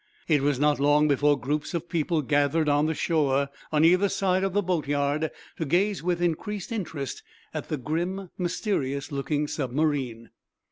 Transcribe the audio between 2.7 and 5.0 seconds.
the shore, on either side of the boat